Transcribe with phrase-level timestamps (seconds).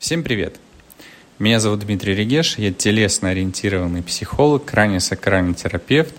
[0.00, 0.58] Всем привет!
[1.38, 6.14] Меня зовут Дмитрий Регеш, я телесно-ориентированный психолог, крайне-сакральный терапевт,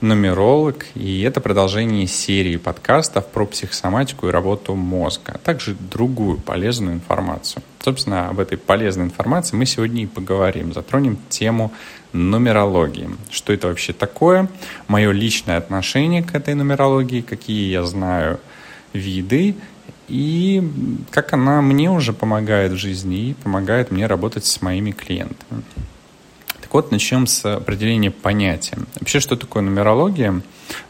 [0.00, 6.94] нумеролог, и это продолжение серии подкастов про психосоматику и работу мозга, а также другую полезную
[6.94, 7.62] информацию.
[7.84, 11.74] Собственно, об этой полезной информации мы сегодня и поговорим, затронем тему
[12.14, 13.10] нумерологии.
[13.30, 14.48] Что это вообще такое,
[14.88, 18.40] мое личное отношение к этой нумерологии, какие я знаю
[18.94, 19.56] виды
[20.08, 20.62] и
[21.10, 25.62] как она мне уже помогает в жизни и помогает мне работать с моими клиентами.
[26.60, 28.76] Так вот, начнем с определения понятия.
[28.98, 30.42] Вообще, что такое нумерология,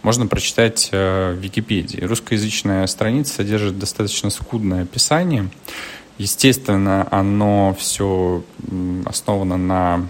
[0.03, 2.01] можно прочитать э, в Википедии.
[2.01, 5.51] Русскоязычная страница содержит достаточно скудное описание.
[6.17, 8.43] Естественно, оно все
[9.05, 10.09] основано на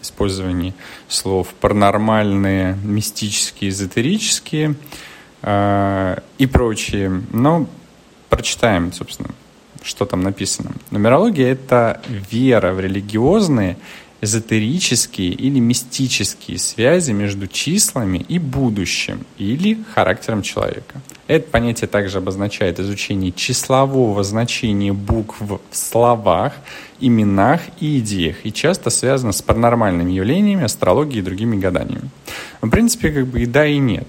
[0.00, 0.72] использовании
[1.08, 4.74] слов паранормальные, мистические, эзотерические
[5.42, 7.22] э, и прочие.
[7.30, 7.68] Но
[8.36, 9.30] прочитаем, собственно,
[9.82, 10.72] что там написано.
[10.90, 13.78] Нумерология— это вера в религиозные,
[14.20, 21.00] эзотерические или мистические связи между числами и будущим или характером человека.
[21.28, 26.52] Это понятие также обозначает изучение числового значения букв в словах,
[27.00, 32.10] именах и идеях и часто связано с паранормальными явлениями, астрологией и другими гаданиями.
[32.60, 34.08] В принципе, как бы и да, и нет.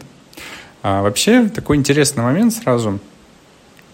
[0.84, 3.00] А вообще, такой интересный момент сразу–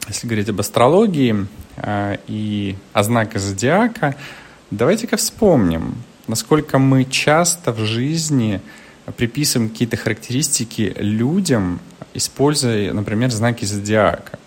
[0.07, 4.15] если говорить об астрологии э, и о знаках зодиака,
[4.71, 5.95] давайте-ка вспомним,
[6.27, 8.61] насколько мы часто в жизни
[9.17, 11.79] приписываем какие-то характеристики людям,
[12.13, 14.39] используя, например, знаки зодиака.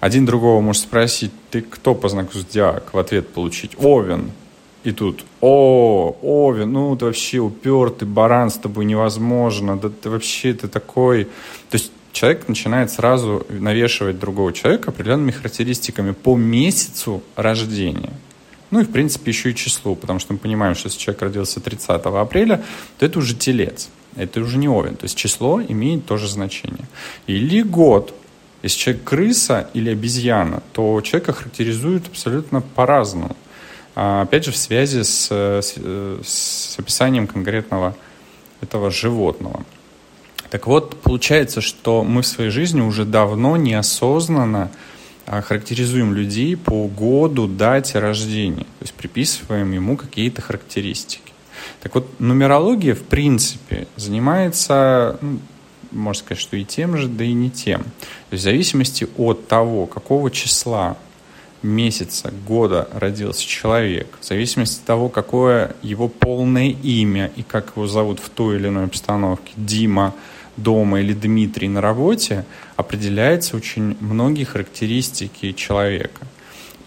[0.00, 2.90] Один другого может спросить, ты кто по знаку зодиака?
[2.92, 4.30] В ответ получить Овен.
[4.82, 10.54] И тут, о, Овен, ну ты вообще упертый баран, с тобой невозможно, да ты вообще
[10.54, 11.24] ты такой...
[11.24, 18.12] То есть человек начинает сразу навешивать другого человека определенными характеристиками по месяцу рождения.
[18.70, 21.60] Ну и, в принципе, еще и числу, потому что мы понимаем, что если человек родился
[21.60, 22.62] 30 апреля,
[22.98, 24.96] то это уже телец, это уже не овен.
[24.96, 26.84] То есть число имеет тоже значение.
[27.26, 28.14] Или год.
[28.62, 33.36] Если человек крыса или обезьяна, то человека характеризуют абсолютно по-разному.
[33.96, 35.74] А, опять же, в связи с, с,
[36.22, 37.96] с описанием конкретного
[38.60, 39.64] этого животного.
[40.50, 44.70] Так вот, получается, что мы в своей жизни уже давно неосознанно
[45.26, 51.32] а, характеризуем людей по году, дате рождения, то есть приписываем ему какие-то характеристики.
[51.82, 55.38] Так вот, нумерология, в принципе, занимается, ну,
[55.92, 57.82] можно сказать, что и тем же, да и не тем.
[57.82, 60.96] То есть в зависимости от того, какого числа
[61.62, 67.86] месяца, года родился человек, в зависимости от того, какое его полное имя и как его
[67.86, 70.14] зовут в той или иной обстановке, Дима,
[70.56, 72.44] дома или Дмитрий на работе,
[72.76, 76.26] определяется очень многие характеристики человека.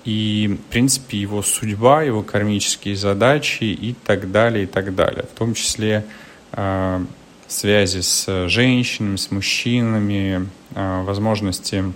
[0.05, 5.23] И, в принципе, его судьба, его кармические задачи и так далее, и так далее.
[5.33, 6.05] В том числе
[6.51, 7.05] э,
[7.47, 11.93] связи с женщинами, с мужчинами, э, возможности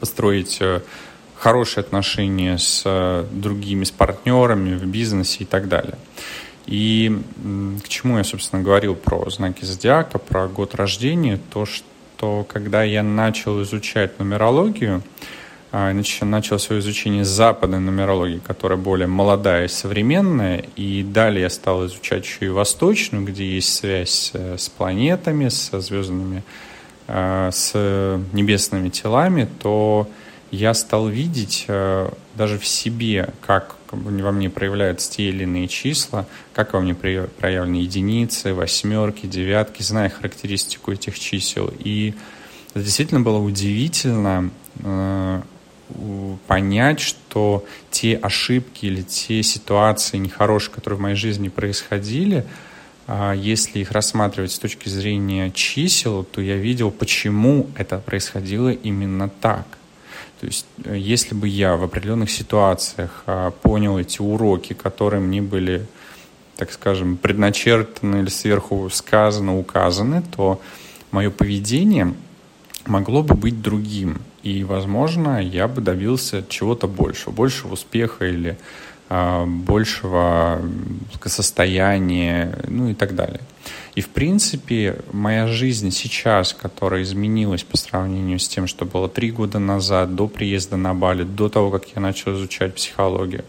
[0.00, 0.82] построить э,
[1.34, 5.96] хорошие отношения с э, другими, с партнерами в бизнесе и так далее.
[6.66, 7.22] И
[7.84, 13.02] к чему я, собственно, говорил про знаки зодиака, про год рождения, то, что когда я
[13.02, 15.02] начал изучать нумерологию,
[15.72, 21.86] а, начал свое изучение западной нумерологии, которая более молодая и современная, и далее я стал
[21.86, 26.42] изучать еще и восточную, где есть связь с планетами, со звездными,
[27.06, 27.74] а, с
[28.32, 30.08] небесными телами, то
[30.50, 36.26] я стал видеть э, даже в себе, как во мне проявляются те или иные числа,
[36.52, 41.72] как во мне проявлены единицы, восьмерки, девятки, зная характеристику этих чисел.
[41.78, 42.14] И
[42.74, 44.50] это действительно было удивительно
[44.82, 45.42] э,
[46.46, 52.44] понять, что те ошибки или те ситуации нехорошие, которые в моей жизни происходили,
[53.06, 59.28] э, если их рассматривать с точки зрения чисел, то я видел, почему это происходило именно
[59.28, 59.66] так.
[60.40, 65.40] То есть, э, если бы я в определенных ситуациях а, понял эти уроки, которые мне
[65.40, 65.86] были,
[66.56, 70.60] так скажем, предначертаны или сверху сказаны, указаны, то
[71.10, 72.14] мое поведение
[72.86, 74.20] могло бы быть другим.
[74.42, 78.58] И, возможно, я бы добился чего-то большего, большего успеха или
[79.08, 80.60] большего
[81.24, 83.40] состояния, ну и так далее.
[83.96, 89.30] И, в принципе, моя жизнь сейчас, которая изменилась по сравнению с тем, что было три
[89.30, 93.46] года назад, до приезда на Бали, до того, как я начал изучать психологию,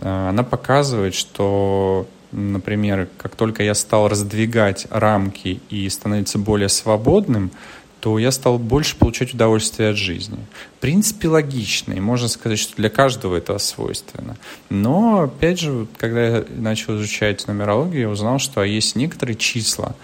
[0.00, 7.52] а, она показывает, что, например, как только я стал раздвигать рамки и становиться более свободным,
[8.00, 10.38] то я стал больше получать удовольствие от жизни.
[10.76, 14.36] В принципе, логично, и можно сказать, что для каждого это свойственно.
[14.70, 19.96] Но, опять же, когда я начал изучать нумерологию, я узнал, что есть некоторые числа,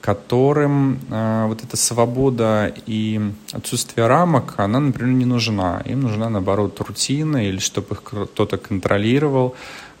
[0.00, 3.20] которым э, вот эта свобода и
[3.52, 5.82] отсутствие рамок, она, например, не нужна.
[5.84, 9.54] Им нужна, наоборот, рутина или чтобы их кто-то контролировал.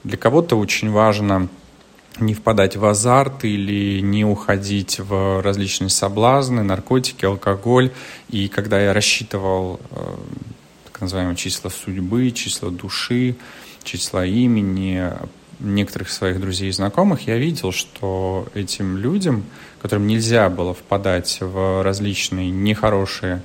[0.04, 1.48] Для кого-то очень важно
[2.18, 7.92] не впадать в азарт или не уходить в различные соблазны, наркотики, алкоголь.
[8.30, 10.16] И когда я рассчитывал э,
[10.84, 13.36] так называемые числа судьбы, числа души,
[13.82, 15.12] числа имени
[15.58, 19.44] некоторых своих друзей и знакомых, я видел, что этим людям,
[19.80, 23.42] которым нельзя было впадать в различные нехорошие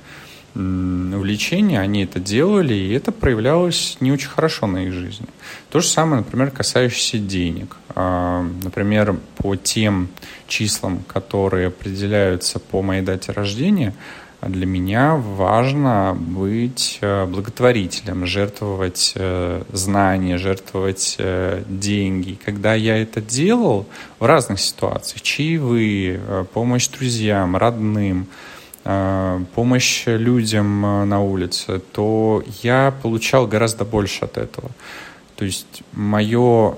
[0.54, 5.26] увлечения, они это делали, и это проявлялось не очень хорошо на их жизни.
[5.70, 7.76] То же самое, например, касающееся денег.
[7.94, 10.08] А, например, по тем
[10.48, 13.94] числам, которые определяются по моей дате рождения,
[14.42, 22.36] для меня важно быть э, благотворителем, жертвовать э, знания, жертвовать э, деньги.
[22.44, 23.86] Когда я это делал
[24.18, 28.26] в разных ситуациях, чаевые, помощь друзьям, родным–
[29.54, 34.70] помощь людям э, на улице, то я получал гораздо больше от этого.
[35.36, 36.74] То есть мое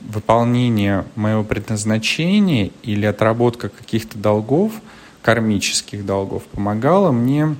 [0.00, 4.72] выполнение моего предназначения или отработка каких-то долгов,
[5.20, 7.54] кармических долгов, помогало мне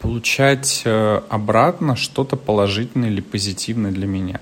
[0.00, 4.40] получать э, обратно что-то положительное или позитивное для меня.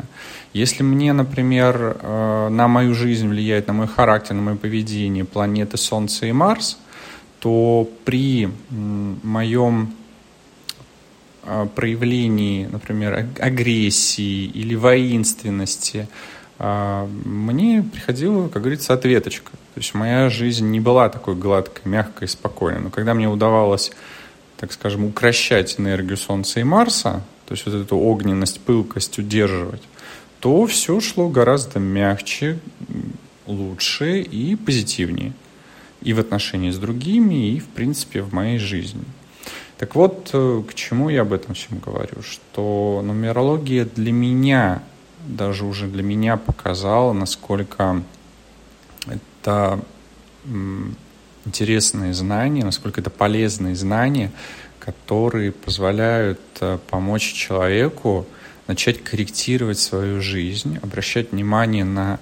[0.53, 6.27] Если мне, например, на мою жизнь влияет, на мой характер, на мое поведение планеты Солнце
[6.27, 6.79] и Марс–
[7.45, 9.95] то при моем
[11.43, 16.09] а, проявлении, например, агрессии или воинственности,
[16.59, 19.51] а, мне приходила, как говорится, ответочка.
[19.51, 22.81] То есть моя жизнь не была такой гладкой, мягкой, спокойной.
[22.81, 23.93] Но когда мне удавалось,
[24.57, 29.83] так скажем, укращать энергию Солнца и Марса, то есть вот эту огненность, пылкость удерживать,
[30.41, 32.59] то все шло гораздо мягче,
[33.47, 35.35] лучше и позитивнее
[36.05, 39.05] и в отношении с другими, и, в принципе, в моей жизни.
[39.79, 42.23] Так вот, э, к чему я об этом всем говорю?
[42.23, 44.83] Что нумерология для меня,
[45.27, 48.03] даже уже для меня показала, насколько
[49.09, 49.81] это
[51.45, 54.31] интересные знания, насколько это полезные знания,
[54.79, 58.27] которые позволяют э, помочь человеку
[58.67, 62.19] начать корректировать свою жизнь, обращать внимание на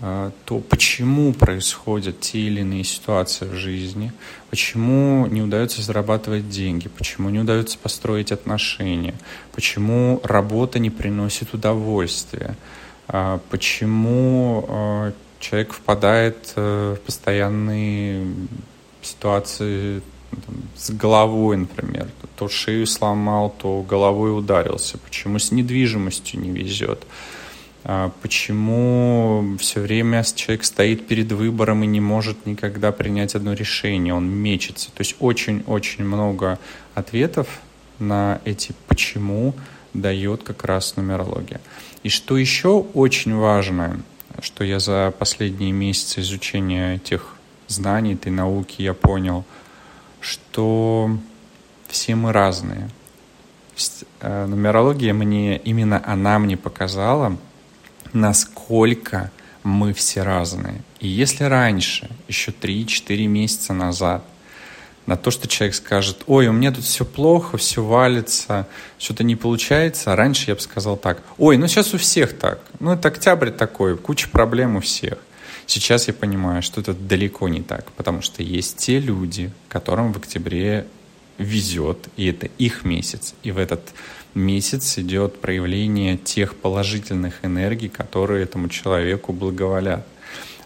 [0.00, 4.12] то почему происходят те или иные ситуации в жизни,
[4.48, 9.14] почему не удается зарабатывать деньги, почему не удается построить отношения,
[9.52, 12.56] почему работа не приносит удовольствия,
[13.08, 18.26] а, почему а, человек впадает э, в постоянные
[19.02, 20.02] ситуации
[20.76, 27.04] с головой, например, то шею сломал, то головой ударился, почему с недвижимостью не везет.
[27.82, 34.12] А почему все время человек стоит перед выбором и не может никогда принять одно решение,
[34.14, 34.88] он мечется.
[34.88, 36.58] То есть очень-очень много
[36.94, 37.48] ответов
[37.98, 39.54] на эти «почему»
[39.94, 41.60] дает как раз нумерология.
[42.02, 44.00] И что еще очень важно,
[44.40, 47.34] что я за последние месяцы изучения этих
[47.66, 49.44] знаний, этой науки я понял,
[50.20, 51.10] что
[51.88, 52.90] все мы разные.
[54.20, 57.38] Э, нумерология мне, именно она мне показала–
[58.12, 59.30] насколько
[59.62, 60.82] мы все разные.
[61.00, 64.24] И если раньше, еще 3-4 месяца назад,
[65.06, 69.34] на то, что человек скажет, ой, у меня тут все плохо, все валится, что-то не
[69.34, 73.08] получается, а раньше я бы сказал так, ой, ну сейчас у всех так, ну это
[73.08, 75.18] октябрь такой, куча проблем у всех.
[75.66, 80.18] Сейчас я понимаю, что это далеко не так, потому что есть те люди, которым в
[80.18, 80.86] октябре
[81.40, 83.80] везет, и это их месяц, и в этот
[84.34, 90.06] месяц идет проявление тех положительных энергий, которые этому человеку благоволят.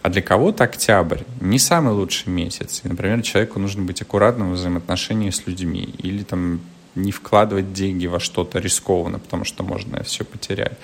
[0.02, 2.82] А для кого-то октябрь не самый лучший месяц.
[2.84, 6.60] И, например, человеку нужно быть аккуратным в взаимоотношении с людьми или там
[6.94, 10.76] не вкладывать деньги во что-то рискованно, потому что можно все потерять.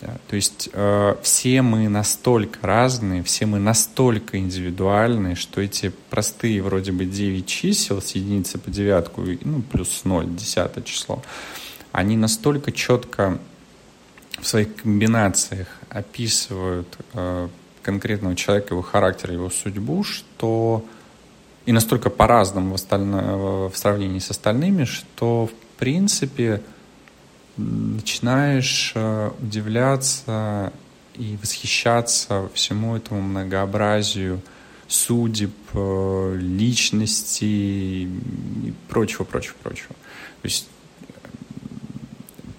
[0.00, 6.60] Да, то есть э, все мы настолько разные, все мы настолько индивидуальные, что эти простые
[6.62, 11.22] вроде бы 9 чисел с единицы по девятку, ну, плюс 0, десятое число,
[11.92, 13.38] они настолько четко
[14.38, 17.48] в своих комбинациях описывают э,
[17.82, 20.84] конкретного человека, его характер, его судьбу, что
[21.64, 26.62] и настолько по-разному в, остально, в сравнении с остальными, что в принципе
[27.56, 30.72] начинаешь э, удивляться
[31.14, 34.40] и восхищаться всему этому многообразию
[34.88, 39.94] судеб, э, личности и прочего, прочего, прочего.
[40.42, 40.68] То есть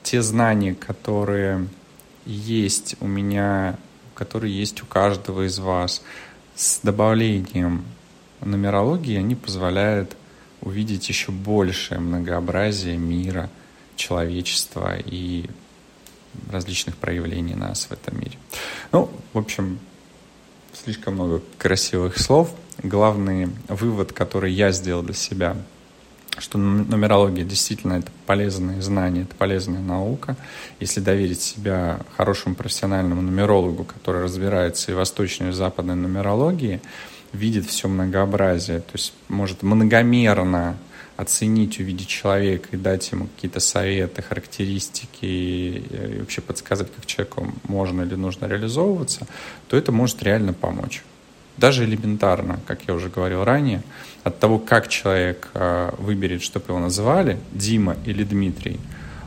[0.03, 1.67] те знания, которые
[2.25, 3.77] есть у меня,
[4.13, 6.01] которые есть у каждого из вас,
[6.55, 7.85] с добавлением
[8.41, 10.15] нумерологии, они позволяют
[10.61, 13.49] увидеть еще большее многообразие мира,
[13.97, 15.49] человечества и
[16.51, 18.37] различных проявлений нас в этом мире.
[18.91, 19.79] Ну, в общем,
[20.73, 22.53] слишком много красивых слов.
[22.81, 25.57] Главный вывод, который я сделал для себя,
[26.37, 30.37] что нумерология действительно это полезное знание, это полезная наука.
[30.79, 36.81] Если доверить себя хорошему профессиональному нумерологу, который разбирается и восточной, и западной нумерологии,
[37.33, 40.77] видит все многообразие, то есть может многомерно
[41.17, 48.03] оценить, увидеть человека и дать ему какие-то советы, характеристики и вообще подсказать, как человеку можно
[48.03, 49.27] или нужно реализовываться,
[49.67, 51.03] то это может реально помочь.
[51.57, 53.81] Даже элементарно, как я уже говорил ранее,
[54.23, 58.79] от того, как человек а, выберет, чтобы его называли, Дима или Дмитрий,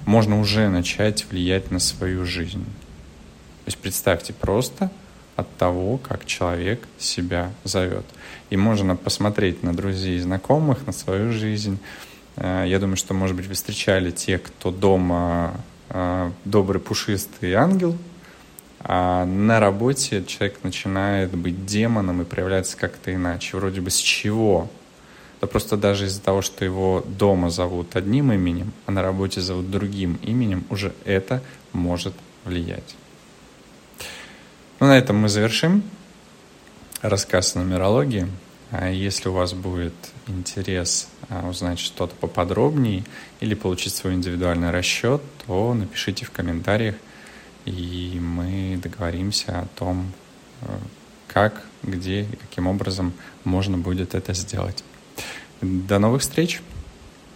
[0.07, 2.65] можно уже начать влиять на свою жизнь.
[2.65, 4.93] То есть представьте просто
[5.41, 8.05] от того, как человек себя зовет.
[8.51, 11.79] И можно посмотреть на друзей и знакомых, на свою жизнь.
[12.37, 15.55] Э, я думаю, что, может быть, вы встречали те, кто дома
[15.89, 17.97] э, добрый пушистый ангел,
[18.81, 23.57] а на работе человек начинает быть демоном и проявляться как-то иначе.
[23.57, 24.71] Вроде бы с чего?
[25.41, 29.71] Да просто даже из-за того, что его дома зовут одним именем, а на работе зовут
[29.71, 31.43] другим именем, уже это
[31.73, 32.97] может влиять.
[34.81, 35.83] Ну, на этом мы завершим
[37.03, 38.27] рассказ о нумерологии.
[38.71, 39.93] А если у вас будет
[40.27, 43.05] интерес а, узнать что-то поподробнее
[43.41, 46.95] или получить свой индивидуальный расчет, то напишите в комментариях,
[47.67, 50.13] и мы договоримся о том,
[50.63, 50.67] э,
[51.29, 53.13] как, где и каким образом
[53.45, 54.83] можно будет это сделать.
[55.61, 56.63] До новых встреч!